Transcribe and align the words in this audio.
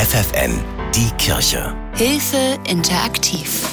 FFN, 0.00 0.52
die 0.94 1.10
Kirche. 1.18 1.76
Hilfe 1.94 2.58
interaktiv. 2.66 3.68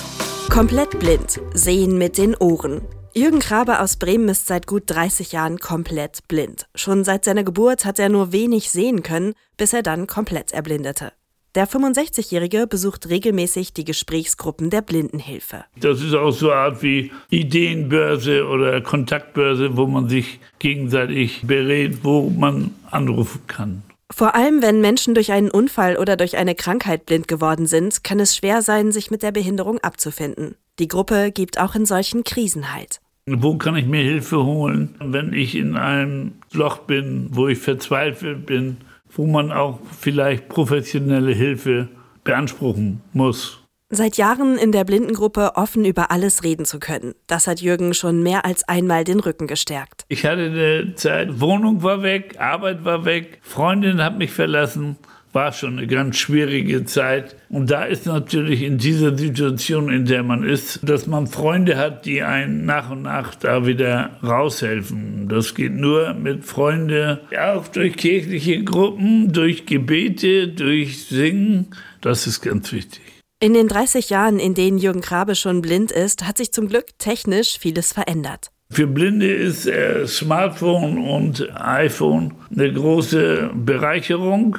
Komplett 0.49 0.99
blind, 0.99 1.39
sehen 1.53 1.97
mit 1.97 2.17
den 2.17 2.35
Ohren. 2.35 2.81
Jürgen 3.13 3.39
Krabe 3.39 3.79
aus 3.79 3.95
Bremen 3.95 4.27
ist 4.27 4.45
seit 4.45 4.67
gut 4.67 4.83
30 4.87 5.31
Jahren 5.31 5.57
komplett 5.57 6.27
blind. 6.27 6.67
Schon 6.75 7.05
seit 7.05 7.23
seiner 7.23 7.45
Geburt 7.45 7.85
hat 7.85 7.97
er 7.97 8.09
nur 8.09 8.33
wenig 8.33 8.69
sehen 8.71 9.03
können, 9.03 9.35
bis 9.55 9.71
er 9.71 9.83
dann 9.83 10.05
komplett 10.05 10.51
erblindete. 10.51 11.13
Der 11.55 11.65
65-Jährige 11.65 12.67
besucht 12.67 13.07
regelmäßig 13.07 13.71
die 13.71 13.85
Gesprächsgruppen 13.85 14.69
der 14.69 14.81
Blindenhilfe. 14.81 15.63
Das 15.79 16.01
ist 16.01 16.13
auch 16.13 16.31
so 16.31 16.51
eine 16.51 16.59
Art 16.59 16.83
wie 16.83 17.13
Ideenbörse 17.29 18.45
oder 18.45 18.81
Kontaktbörse, 18.81 19.77
wo 19.77 19.87
man 19.87 20.09
sich 20.09 20.41
gegenseitig 20.59 21.43
berät, 21.47 22.03
wo 22.03 22.29
man 22.29 22.71
anrufen 22.91 23.39
kann. 23.47 23.83
Vor 24.11 24.35
allem, 24.35 24.61
wenn 24.61 24.81
Menschen 24.81 25.13
durch 25.13 25.31
einen 25.31 25.51
Unfall 25.51 25.97
oder 25.97 26.15
durch 26.15 26.37
eine 26.37 26.55
Krankheit 26.55 27.05
blind 27.05 27.27
geworden 27.27 27.67
sind, 27.67 28.03
kann 28.03 28.19
es 28.19 28.35
schwer 28.35 28.61
sein, 28.61 28.91
sich 28.91 29.11
mit 29.11 29.21
der 29.21 29.31
Behinderung 29.31 29.79
abzufinden. 29.79 30.55
Die 30.79 30.87
Gruppe 30.87 31.31
gibt 31.31 31.59
auch 31.59 31.75
in 31.75 31.85
solchen 31.85 32.23
Krisen 32.23 32.73
Halt. 32.73 33.01
Wo 33.25 33.57
kann 33.57 33.75
ich 33.75 33.85
mir 33.85 34.01
Hilfe 34.01 34.43
holen, 34.45 34.95
wenn 34.99 35.33
ich 35.33 35.55
in 35.55 35.75
einem 35.75 36.35
Loch 36.53 36.77
bin, 36.79 37.27
wo 37.31 37.49
ich 37.49 37.57
verzweifelt 37.57 38.45
bin, 38.45 38.77
wo 39.09 39.25
man 39.25 39.51
auch 39.51 39.79
vielleicht 39.99 40.47
professionelle 40.47 41.33
Hilfe 41.33 41.89
beanspruchen 42.23 43.01
muss? 43.11 43.66
Seit 43.89 44.17
Jahren 44.17 44.57
in 44.57 44.73
der 44.73 44.83
Blindengruppe 44.83 45.55
offen 45.55 45.85
über 45.85 46.11
alles 46.11 46.43
reden 46.43 46.65
zu 46.65 46.77
können. 46.77 47.15
Das 47.25 47.47
hat 47.47 47.61
Jürgen 47.61 47.93
schon 47.93 48.21
mehr 48.21 48.43
als 48.43 48.67
einmal 48.67 49.05
den 49.05 49.21
Rücken 49.21 49.47
gestärkt. 49.47 50.03
Ich 50.09 50.25
hatte 50.25 50.41
eine 50.41 50.95
Zeit, 50.95 51.39
Wohnung 51.39 51.83
war 51.83 52.03
weg, 52.03 52.35
Arbeit 52.37 52.83
war 52.83 53.05
weg, 53.05 53.39
Freundin 53.41 54.03
hat 54.03 54.17
mich 54.17 54.31
verlassen. 54.31 54.97
War 55.31 55.53
schon 55.53 55.77
eine 55.77 55.87
ganz 55.87 56.17
schwierige 56.17 56.83
Zeit. 56.83 57.37
Und 57.47 57.71
da 57.71 57.85
ist 57.85 58.07
natürlich 58.07 58.61
in 58.61 58.77
dieser 58.77 59.17
Situation, 59.17 59.89
in 59.89 60.03
der 60.05 60.23
man 60.23 60.43
ist, 60.43 60.79
dass 60.83 61.07
man 61.07 61.27
Freunde 61.27 61.77
hat, 61.77 62.05
die 62.05 62.23
einen 62.23 62.65
nach 62.65 62.89
und 62.89 63.03
nach 63.03 63.35
da 63.35 63.65
wieder 63.65 64.17
raushelfen. 64.21 65.29
Das 65.29 65.55
geht 65.55 65.73
nur 65.73 66.13
mit 66.13 66.43
Freunden, 66.43 67.19
auch 67.39 67.67
durch 67.69 67.95
kirchliche 67.95 68.63
Gruppen, 68.65 69.31
durch 69.31 69.65
Gebete, 69.65 70.49
durch 70.49 71.05
Singen. 71.05 71.67
Das 72.01 72.27
ist 72.27 72.41
ganz 72.41 72.73
wichtig. 72.73 73.01
In 73.39 73.53
den 73.53 73.67
30 73.67 74.09
Jahren, 74.09 74.39
in 74.39 74.55
denen 74.55 74.79
Jürgen 74.79 75.01
Krabe 75.01 75.35
schon 75.35 75.61
blind 75.61 75.91
ist, 75.91 76.27
hat 76.27 76.37
sich 76.37 76.51
zum 76.51 76.67
Glück 76.67 76.97
technisch 76.97 77.59
vieles 77.59 77.93
verändert. 77.93 78.49
Für 78.71 78.87
Blinde 78.87 79.31
ist 79.31 79.67
äh, 79.67 80.07
Smartphone 80.07 80.97
und 80.97 81.47
iPhone 81.53 82.33
eine 82.49 82.73
große 82.73 83.51
Bereicherung. 83.53 84.57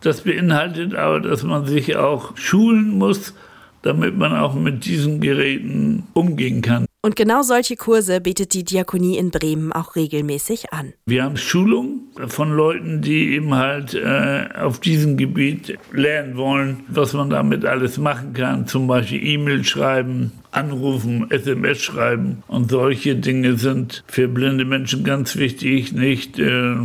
Das 0.00 0.20
beinhaltet 0.20 0.94
aber, 0.94 1.18
dass 1.18 1.42
man 1.42 1.66
sich 1.66 1.96
auch 1.96 2.36
schulen 2.36 2.90
muss, 2.90 3.34
damit 3.82 4.16
man 4.16 4.36
auch 4.36 4.54
mit 4.54 4.84
diesen 4.84 5.20
Geräten 5.20 6.04
umgehen 6.14 6.62
kann. 6.62 6.86
Und 7.02 7.16
genau 7.16 7.40
solche 7.40 7.76
Kurse 7.76 8.20
bietet 8.20 8.52
die 8.52 8.62
Diakonie 8.62 9.16
in 9.16 9.30
Bremen 9.30 9.72
auch 9.72 9.96
regelmäßig 9.96 10.74
an. 10.74 10.92
Wir 11.06 11.24
haben 11.24 11.38
Schulung 11.38 12.02
von 12.26 12.50
Leuten, 12.50 13.00
die 13.00 13.32
eben 13.32 13.54
halt 13.54 13.94
äh, 13.94 14.48
auf 14.54 14.80
diesem 14.80 15.16
Gebiet 15.16 15.78
lernen 15.92 16.36
wollen, 16.36 16.84
was 16.88 17.14
man 17.14 17.30
damit 17.30 17.64
alles 17.64 17.96
machen 17.96 18.34
kann. 18.34 18.66
Zum 18.66 18.86
Beispiel 18.86 19.24
E-Mail 19.24 19.64
schreiben, 19.64 20.32
anrufen, 20.50 21.30
SMS 21.30 21.80
schreiben. 21.80 22.42
Und 22.48 22.70
solche 22.70 23.16
Dinge 23.16 23.56
sind 23.56 24.04
für 24.06 24.28
blinde 24.28 24.66
Menschen 24.66 25.02
ganz 25.02 25.36
wichtig, 25.36 25.92
nicht 25.92 26.38
äh, 26.38 26.76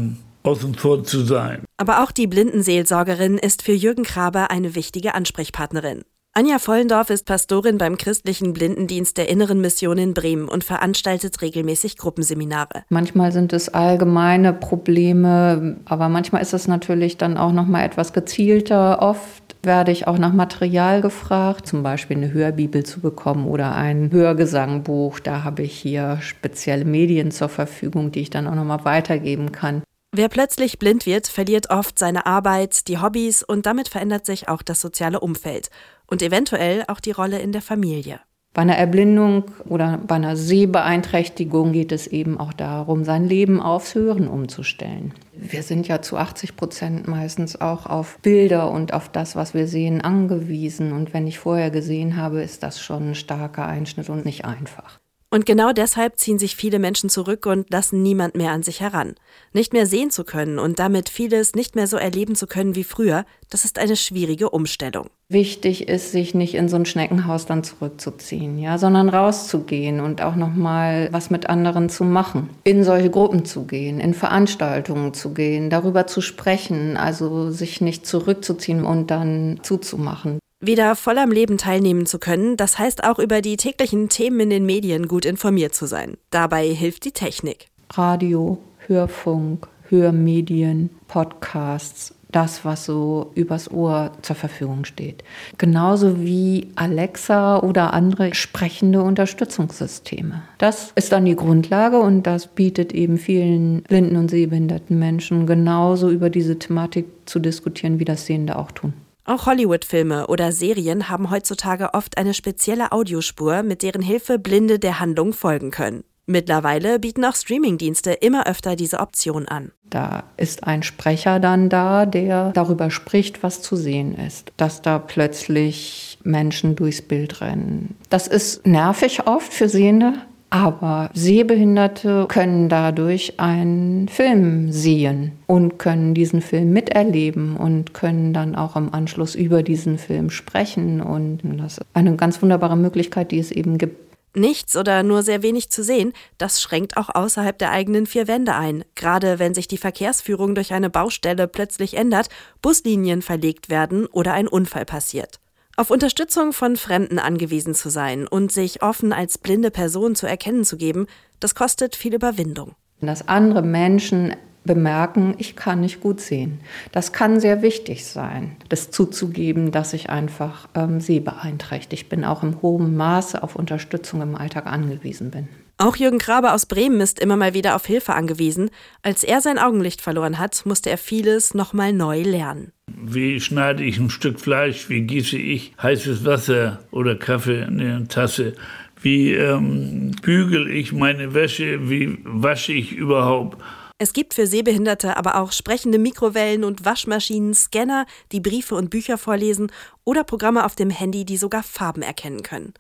außen 0.43 0.75
vor 0.75 1.03
zu 1.03 1.25
sein. 1.25 1.65
Aber 1.75 2.01
auch 2.01 2.11
die 2.11 2.27
Blindenseelsorgerin 2.27 3.37
ist 3.37 3.63
für 3.63 3.73
Jürgen 3.73 4.03
Kraber 4.03 4.49
eine 4.49 4.75
wichtige 4.75 5.13
Ansprechpartnerin. 5.13 6.03
Anja 6.37 6.59
Vollendorf 6.59 7.11
ist 7.11 7.25
Pastorin 7.25 7.77
beim 7.77 7.97
christlichen 7.97 8.51
Blindendienst 8.51 9.17
der 9.17 9.29
Inneren 9.29 9.61
Mission 9.61 9.97
in 9.97 10.13
Bremen 10.13 10.49
und 10.49 10.65
veranstaltet 10.65 11.41
regelmäßig 11.41 11.95
Gruppenseminare. 11.95 12.83
Manchmal 12.89 13.31
sind 13.31 13.53
es 13.53 13.69
allgemeine 13.73 14.51
Probleme, 14.51 15.77
aber 15.85 16.09
manchmal 16.09 16.41
ist 16.41 16.53
es 16.53 16.67
natürlich 16.67 17.15
dann 17.15 17.37
auch 17.37 17.53
noch 17.53 17.67
mal 17.67 17.85
etwas 17.85 18.11
gezielter. 18.11 19.01
Oft 19.01 19.55
werde 19.63 19.93
ich 19.93 20.07
auch 20.07 20.17
nach 20.17 20.33
Material 20.33 20.99
gefragt, 20.99 21.67
zum 21.67 21.83
Beispiel 21.83 22.17
eine 22.17 22.33
Hörbibel 22.33 22.83
zu 22.83 22.99
bekommen 22.99 23.47
oder 23.47 23.73
ein 23.73 24.11
Hörgesangbuch. 24.11 25.21
Da 25.21 25.45
habe 25.45 25.63
ich 25.63 25.71
hier 25.71 26.17
spezielle 26.19 26.83
Medien 26.83 27.31
zur 27.31 27.47
Verfügung, 27.47 28.11
die 28.11 28.19
ich 28.19 28.29
dann 28.29 28.47
auch 28.47 28.55
noch 28.55 28.65
mal 28.65 28.83
weitergeben 28.83 29.53
kann. 29.53 29.83
Wer 30.17 30.29
plötzlich 30.29 30.79
blind 30.79 31.05
wird, 31.05 31.27
verliert 31.27 31.69
oft 31.69 31.99
seine 31.99 32.25
Arbeit, 32.25 32.87
die 32.87 32.99
Hobbys 32.99 33.43
und 33.43 33.65
damit 33.65 33.89
verändert 33.89 34.25
sich 34.25 34.47
auch 34.47 34.61
das 34.61 34.79
soziale 34.79 35.19
Umfeld 35.19 35.69
und 36.07 36.21
eventuell 36.21 36.83
auch 36.87 36.99
die 36.99 37.11
Rolle 37.11 37.39
in 37.39 37.51
der 37.51 37.61
Familie. 37.61 38.19
Bei 38.55 38.61
einer 38.61 38.77
Erblindung 38.77 39.51
oder 39.65 39.99
bei 40.07 40.15
einer 40.15 40.37
Sehbeeinträchtigung 40.37 41.73
geht 41.73 41.91
es 41.91 42.07
eben 42.07 42.39
auch 42.39 42.53
darum, 42.53 43.03
sein 43.03 43.27
Leben 43.27 43.61
aufs 43.61 43.95
Hören 43.95 44.29
umzustellen. 44.29 45.13
Wir 45.33 45.61
sind 45.61 45.89
ja 45.89 46.01
zu 46.01 46.15
80 46.15 46.55
Prozent 46.55 47.05
meistens 47.05 47.59
auch 47.59 47.85
auf 47.85 48.17
Bilder 48.21 48.71
und 48.71 48.93
auf 48.93 49.09
das, 49.09 49.35
was 49.35 49.53
wir 49.53 49.67
sehen, 49.67 49.99
angewiesen. 49.99 50.93
Und 50.93 51.13
wenn 51.13 51.27
ich 51.27 51.37
vorher 51.37 51.69
gesehen 51.69 52.15
habe, 52.15 52.41
ist 52.41 52.63
das 52.63 52.79
schon 52.79 53.09
ein 53.09 53.15
starker 53.15 53.67
Einschnitt 53.67 54.09
und 54.09 54.23
nicht 54.23 54.45
einfach. 54.45 55.01
Und 55.35 55.45
genau 55.45 55.73
deshalb 55.73 56.17
ziehen 56.17 56.39
sich 56.39 56.55
viele 56.55 56.79
Menschen 56.79 57.09
zurück 57.09 57.45
und 57.45 57.69
lassen 57.69 58.01
niemand 58.01 58.35
mehr 58.35 58.51
an 58.51 58.63
sich 58.63 58.79
heran. 58.79 59.15
Nicht 59.51 59.73
mehr 59.73 59.85
sehen 59.85 60.09
zu 60.09 60.23
können 60.23 60.59
und 60.59 60.79
damit 60.79 61.09
vieles 61.09 61.55
nicht 61.55 61.75
mehr 61.75 61.87
so 61.87 61.97
erleben 61.97 62.35
zu 62.35 62.47
können 62.47 62.73
wie 62.77 62.85
früher, 62.85 63.25
das 63.49 63.65
ist 63.65 63.77
eine 63.77 63.97
schwierige 63.97 64.49
Umstellung. 64.49 65.09
Wichtig 65.27 65.89
ist, 65.89 66.13
sich 66.13 66.35
nicht 66.35 66.55
in 66.55 66.69
so 66.69 66.77
ein 66.77 66.85
Schneckenhaus 66.85 67.45
dann 67.45 67.65
zurückzuziehen, 67.65 68.57
ja, 68.57 68.77
sondern 68.77 69.09
rauszugehen 69.09 69.99
und 69.99 70.21
auch 70.21 70.37
noch 70.37 70.53
mal 70.53 71.09
was 71.11 71.29
mit 71.29 71.49
anderen 71.49 71.89
zu 71.89 72.05
machen, 72.05 72.49
in 72.63 72.85
solche 72.85 73.09
Gruppen 73.09 73.43
zu 73.43 73.65
gehen, 73.65 73.99
in 73.99 74.13
Veranstaltungen 74.13 75.13
zu 75.13 75.33
gehen, 75.33 75.69
darüber 75.69 76.07
zu 76.07 76.21
sprechen, 76.21 76.95
also 76.95 77.51
sich 77.51 77.81
nicht 77.81 78.07
zurückzuziehen 78.07 78.85
und 78.85 79.11
dann 79.11 79.59
zuzumachen. 79.63 80.39
Wieder 80.61 80.95
voll 80.95 81.17
am 81.17 81.31
Leben 81.31 81.57
teilnehmen 81.57 82.05
zu 82.05 82.17
können, 82.17 82.55
das 82.55 82.79
heißt 82.79 83.03
auch 83.03 83.19
über 83.19 83.41
die 83.41 83.57
täglichen 83.57 84.07
Themen 84.07 84.39
in 84.39 84.49
den 84.49 84.65
Medien 84.65 85.07
gut 85.07 85.25
informiert 85.25 85.75
zu 85.75 85.85
sein. 85.85 86.15
Dabei 86.31 86.67
hilft 86.67 87.03
die 87.03 87.11
Technik. 87.11 87.67
Radio, 87.93 88.57
Hörfunk, 88.87 89.67
Hörmedien, 89.89 90.89
Podcasts, 91.07 92.15
das, 92.31 92.65
was 92.65 92.85
so 92.85 93.31
übers 93.35 93.71
Ohr 93.71 94.11
zur 94.21 94.35
Verfügung 94.35 94.85
steht. 94.85 95.23
Genauso 95.57 96.19
wie 96.21 96.67
Alexa 96.75 97.59
oder 97.59 97.93
andere 97.93 98.33
sprechende 98.33 99.01
Unterstützungssysteme. 99.01 100.41
Das 100.57 100.91
ist 100.95 101.11
dann 101.11 101.25
die 101.25 101.35
Grundlage 101.35 101.99
und 101.99 102.23
das 102.23 102.47
bietet 102.47 102.93
eben 102.93 103.17
vielen 103.17 103.83
blinden 103.83 104.17
und 104.17 104.29
sehbehinderten 104.29 104.97
Menschen 104.99 105.47
genauso 105.47 106.09
über 106.09 106.29
diese 106.29 106.59
Thematik 106.59 107.05
zu 107.25 107.39
diskutieren, 107.39 107.99
wie 107.99 108.05
das 108.05 108.25
Sehende 108.25 108.57
auch 108.57 108.71
tun. 108.71 108.93
Auch 109.27 109.47
Hollywood-Filme 109.47 110.27
oder 110.27 110.51
Serien 110.51 111.09
haben 111.09 111.31
heutzutage 111.31 111.95
oft 111.95 112.19
eine 112.19 112.35
spezielle 112.35 112.91
Audiospur, 112.91 113.63
mit 113.63 113.81
deren 113.81 114.03
Hilfe 114.03 114.37
Blinde 114.37 114.77
der 114.77 114.99
Handlung 114.99 115.33
folgen 115.33 115.71
können. 115.71 116.03
Mittlerweile 116.27 116.99
bieten 116.99 117.25
auch 117.25 117.35
Streamingdienste 117.35 118.11
immer 118.11 118.47
öfter 118.47 118.75
diese 118.75 118.99
Option 118.99 119.47
an. 119.47 119.71
Da 119.89 120.23
ist 120.37 120.63
ein 120.63 120.83
Sprecher 120.83 121.39
dann 121.39 121.69
da, 121.69 122.05
der 122.05 122.51
darüber 122.51 122.91
spricht, 122.91 123.41
was 123.41 123.61
zu 123.61 123.75
sehen 123.75 124.15
ist. 124.15 124.51
Dass 124.57 124.81
da 124.81 124.99
plötzlich 124.99 126.19
Menschen 126.23 126.75
durchs 126.75 127.01
Bild 127.01 127.41
rennen. 127.41 127.95
Das 128.09 128.27
ist 128.27 128.65
nervig 128.65 129.27
oft 129.27 129.53
für 129.53 129.69
Sehende, 129.69 130.13
aber 130.55 131.09
Sehbehinderte 131.13 132.27
können 132.29 132.69
dadurch 132.69 133.41
einen 133.41 134.07
Film 134.07 134.71
sehen 134.71 135.33
und 135.47 135.79
können 135.79 136.13
diesen 136.13 136.41
Film 136.41 136.71
miterleben 136.71 137.57
und 137.57 137.93
können 137.93 138.31
dann 138.31 138.55
auch 138.55 138.77
im 138.77 138.93
Anschluss 138.93 139.35
über 139.35 139.63
diesen 139.63 139.97
Film 139.97 140.29
sprechen. 140.29 141.01
Und 141.01 141.39
das 141.43 141.79
ist 141.79 141.85
eine 141.93 142.15
ganz 142.15 142.41
wunderbare 142.41 142.77
Möglichkeit, 142.77 143.31
die 143.31 143.39
es 143.39 143.51
eben 143.51 143.77
gibt. 143.77 143.97
Nichts 144.33 144.77
oder 144.77 145.03
nur 145.03 145.23
sehr 145.23 145.43
wenig 145.43 145.71
zu 145.71 145.83
sehen, 145.83 146.13
das 146.37 146.61
schränkt 146.61 146.95
auch 146.95 147.09
außerhalb 147.13 147.57
der 147.57 147.71
eigenen 147.71 148.05
vier 148.05 148.29
Wände 148.29 148.55
ein. 148.55 148.85
Gerade 148.95 149.39
wenn 149.39 149.53
sich 149.53 149.67
die 149.67 149.77
Verkehrsführung 149.77 150.55
durch 150.55 150.73
eine 150.73 150.89
Baustelle 150.89 151.49
plötzlich 151.49 151.97
ändert, 151.97 152.29
Buslinien 152.61 153.21
verlegt 153.21 153.69
werden 153.69 154.05
oder 154.05 154.33
ein 154.33 154.47
Unfall 154.47 154.85
passiert. 154.85 155.39
Auf 155.77 155.91
Unterstützung 155.91 156.53
von 156.53 156.77
Fremden 156.77 157.19
angewiesen 157.19 157.73
zu 157.73 157.89
sein 157.89 158.27
und 158.27 158.49
sich 158.49 158.81
offen 158.81 159.11
als 159.11 159.37
blinde 159.37 159.71
Person 159.71 160.15
zu 160.15 160.25
erkennen 160.25 160.63
zu 160.63 160.77
geben, 160.77 161.05
das 161.41 161.53
kostet 161.53 161.97
viel 161.97 162.13
Überwindung. 162.15 162.75
Dass 163.01 163.27
andere 163.27 163.61
Menschen 163.61 164.35
bemerken, 164.63 165.35
ich 165.37 165.57
kann 165.57 165.81
nicht 165.81 165.99
gut 165.99 166.21
sehen. 166.21 166.61
Das 166.93 167.11
kann 167.11 167.41
sehr 167.41 167.61
wichtig 167.61 168.05
sein, 168.05 168.55
das 168.69 168.89
zuzugeben, 168.89 169.71
dass 169.71 169.91
ich 169.91 170.09
einfach 170.09 170.69
ähm, 170.75 171.01
sehbeeinträchtigt 171.01 172.07
bin, 172.07 172.23
auch 172.23 172.41
im 172.41 172.61
hohen 172.61 172.95
Maße 172.95 173.43
auf 173.43 173.57
Unterstützung 173.57 174.21
im 174.21 174.35
Alltag 174.35 174.67
angewiesen 174.67 175.29
bin. 175.29 175.49
Auch 175.77 175.97
Jürgen 175.97 176.19
Grabe 176.19 176.53
aus 176.53 176.65
Bremen 176.67 177.01
ist 177.01 177.19
immer 177.19 177.35
mal 177.35 177.53
wieder 177.53 177.75
auf 177.75 177.85
Hilfe 177.85 178.13
angewiesen. 178.13 178.69
Als 179.01 179.25
er 179.25 179.41
sein 179.41 179.59
Augenlicht 179.59 180.01
verloren 180.01 180.39
hat, 180.39 180.65
musste 180.65 180.89
er 180.89 180.97
vieles 180.97 181.53
nochmal 181.53 181.91
neu 181.91 182.21
lernen. 182.21 182.71
Wie 182.87 183.41
schneide 183.41 183.83
ich 183.83 183.97
ein 183.97 184.09
Stück 184.09 184.39
Fleisch? 184.39 184.87
Wie 184.87 185.01
gieße 185.01 185.37
ich 185.37 185.73
heißes 185.83 186.23
Wasser 186.23 186.79
oder 186.91 187.17
Kaffee 187.17 187.63
in 187.63 187.81
eine 187.81 188.07
Tasse? 188.07 188.53
Wie 189.01 189.33
ähm, 189.33 190.11
bügel 190.21 190.71
ich 190.71 190.93
meine 190.93 191.33
Wäsche? 191.33 191.89
Wie 191.89 192.19
wasche 192.23 192.71
ich 192.71 192.93
überhaupt? 192.93 193.61
Es 193.97 194.13
gibt 194.13 194.33
für 194.33 194.47
Sehbehinderte 194.47 195.17
aber 195.17 195.35
auch 195.35 195.51
sprechende 195.51 195.99
Mikrowellen 195.99 196.63
und 196.63 196.85
Waschmaschinen, 196.85 197.53
Scanner, 197.53 198.05
die 198.31 198.39
Briefe 198.39 198.75
und 198.75 198.89
Bücher 198.89 199.17
vorlesen 199.17 199.71
oder 200.05 200.23
Programme 200.23 200.63
auf 200.63 200.75
dem 200.75 200.89
Handy, 200.89 201.25
die 201.25 201.37
sogar 201.37 201.63
Farben 201.63 202.01
erkennen 202.01 202.43
können. 202.43 202.73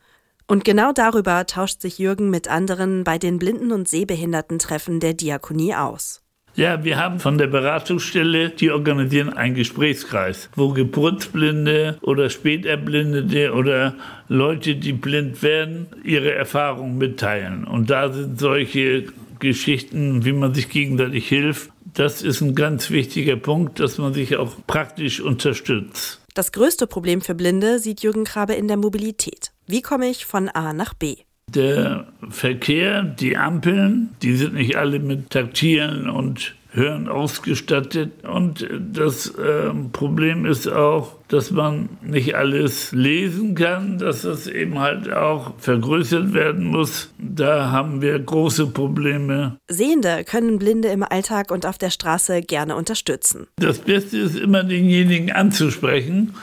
Und 0.47 0.63
genau 0.63 0.91
darüber 0.91 1.45
tauscht 1.47 1.81
sich 1.81 1.97
Jürgen 1.97 2.29
mit 2.29 2.47
anderen 2.47 3.03
bei 3.03 3.17
den 3.17 3.39
Blinden- 3.39 3.71
und 3.71 3.87
Sehbehinderten-Treffen 3.87 4.99
der 4.99 5.13
Diakonie 5.13 5.73
aus. 5.73 6.21
Ja, 6.53 6.85
wir 6.85 6.97
haben 6.97 7.19
von 7.19 7.37
der 7.37 7.47
Beratungsstelle, 7.47 8.49
die 8.49 8.71
organisieren 8.71 9.33
einen 9.33 9.55
Gesprächskreis, 9.55 10.49
wo 10.55 10.69
Geburtsblinde 10.69 11.97
oder 12.01 12.29
Späterblindete 12.29 13.51
oder 13.51 13.95
Leute, 14.29 14.75
die 14.75 14.93
blind 14.93 15.43
werden, 15.43 15.87
ihre 16.05 16.31
Erfahrungen 16.33 16.97
mitteilen. 16.97 17.65
Und 17.65 17.89
da 17.89 18.13
sind 18.13 18.39
solche 18.39 19.07
Geschichten, 19.39 20.23
wie 20.23 20.31
man 20.31 20.53
sich 20.53 20.69
gegenseitig 20.69 21.27
hilft. 21.27 21.71
Das 21.93 22.21
ist 22.21 22.39
ein 22.39 22.55
ganz 22.55 22.89
wichtiger 22.89 23.35
Punkt, 23.35 23.81
dass 23.81 23.97
man 23.97 24.13
sich 24.13 24.37
auch 24.37 24.53
praktisch 24.65 25.19
unterstützt. 25.19 26.21
Das 26.35 26.53
größte 26.53 26.87
Problem 26.87 27.19
für 27.19 27.35
Blinde 27.35 27.79
sieht 27.79 28.01
Jürgen 28.01 28.23
Krabe 28.23 28.53
in 28.53 28.69
der 28.69 28.77
Mobilität. 28.77 29.51
Wie 29.67 29.81
komme 29.81 30.07
ich 30.09 30.25
von 30.25 30.49
A 30.49 30.73
nach 30.73 30.93
B? 30.93 31.17
Der 31.49 32.07
Verkehr, 32.29 33.03
die 33.03 33.37
Ampeln, 33.37 34.15
die 34.21 34.35
sind 34.35 34.55
nicht 34.55 34.77
alle 34.77 34.99
mit 34.99 35.29
Taktieren 35.29 36.09
und 36.09 36.55
Hören 36.75 37.07
ausgestattet. 37.07 38.25
Und 38.25 38.67
das 38.91 39.27
äh, 39.29 39.71
Problem 39.93 40.45
ist 40.45 40.67
auch, 40.67 41.15
dass 41.29 41.51
man 41.51 41.89
nicht 42.01 42.35
alles 42.35 42.91
lesen 42.91 43.55
kann, 43.55 43.97
dass 43.97 44.23
das 44.23 44.47
eben 44.47 44.79
halt 44.79 45.11
auch 45.11 45.53
vergrößert 45.57 46.33
werden 46.33 46.65
muss. 46.65 47.13
Da 47.17 47.71
haben 47.71 48.01
wir 48.01 48.19
große 48.19 48.67
Probleme. 48.67 49.55
Sehende 49.69 50.25
können 50.25 50.59
Blinde 50.59 50.89
im 50.89 51.03
Alltag 51.03 51.49
und 51.49 51.65
auf 51.65 51.77
der 51.77 51.91
Straße 51.91 52.41
gerne 52.41 52.75
unterstützen. 52.75 53.47
Das 53.55 53.79
Beste 53.79 54.17
ist 54.17 54.37
immer 54.37 54.63
denjenigen 54.63 55.31
anzusprechen 55.31 56.33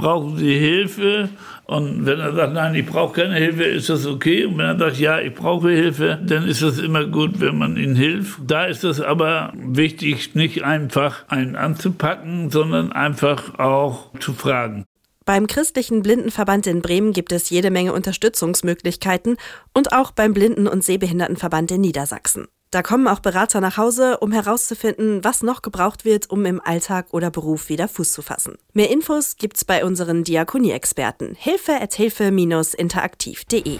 brauchen 0.00 0.36
Sie 0.38 0.58
Hilfe? 0.58 1.28
Und 1.64 2.06
wenn 2.06 2.18
er 2.18 2.34
sagt, 2.34 2.54
nein, 2.54 2.74
ich 2.74 2.86
brauche 2.86 3.20
keine 3.22 3.36
Hilfe, 3.36 3.64
ist 3.64 3.88
das 3.88 4.06
okay. 4.06 4.44
Und 4.44 4.58
wenn 4.58 4.66
er 4.66 4.78
sagt, 4.78 4.98
ja, 4.98 5.20
ich 5.20 5.34
brauche 5.34 5.70
Hilfe, 5.70 6.18
dann 6.24 6.48
ist 6.48 6.62
es 6.62 6.78
immer 6.78 7.04
gut, 7.04 7.40
wenn 7.40 7.58
man 7.58 7.76
ihm 7.76 7.94
hilft. 7.94 8.40
Da 8.46 8.64
ist 8.64 8.82
es 8.82 9.00
aber 9.00 9.52
wichtig, 9.54 10.34
nicht 10.34 10.64
einfach 10.64 11.28
einen 11.28 11.54
anzupacken, 11.54 12.50
sondern 12.50 12.92
einfach 12.92 13.58
auch 13.58 14.10
zu 14.18 14.32
fragen. 14.32 14.84
Beim 15.26 15.46
Christlichen 15.46 16.02
Blindenverband 16.02 16.66
in 16.66 16.82
Bremen 16.82 17.12
gibt 17.12 17.30
es 17.30 17.50
jede 17.50 17.70
Menge 17.70 17.92
Unterstützungsmöglichkeiten 17.92 19.36
und 19.74 19.92
auch 19.92 20.10
beim 20.10 20.32
Blinden- 20.32 20.66
und 20.66 20.82
Sehbehindertenverband 20.82 21.70
in 21.70 21.82
Niedersachsen. 21.82 22.48
Da 22.70 22.82
kommen 22.82 23.08
auch 23.08 23.18
Berater 23.18 23.60
nach 23.60 23.76
Hause, 23.76 24.18
um 24.18 24.30
herauszufinden, 24.30 25.24
was 25.24 25.42
noch 25.42 25.62
gebraucht 25.62 26.04
wird, 26.04 26.30
um 26.30 26.44
im 26.46 26.60
Alltag 26.60 27.06
oder 27.10 27.30
Beruf 27.30 27.68
wieder 27.68 27.88
Fuß 27.88 28.12
zu 28.12 28.22
fassen. 28.22 28.58
Mehr 28.72 28.90
Infos 28.90 29.36
gibt's 29.36 29.64
bei 29.64 29.84
unseren 29.84 30.22
Diakonie-Experten. 30.22 31.34
Hilfe 31.36 31.80
at 31.80 31.94
hilfe-interaktiv.de. 31.94 33.78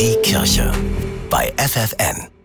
Die 0.00 0.16
Kirche 0.22 0.72
bei 1.28 1.52
FFN. 1.58 2.35